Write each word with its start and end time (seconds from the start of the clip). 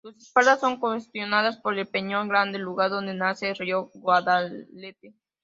Sus 0.03 0.17
espaldas 0.17 0.59
son 0.59 0.79
custodiadas 0.79 1.57
por 1.57 1.77
el 1.77 1.85
Peñón 1.87 2.27
Grande 2.27 2.57
lugar 2.57 2.89
donde 2.89 3.13
nace 3.13 3.49
el 3.51 3.55
río 3.55 3.91
Guadalete. 3.93 5.13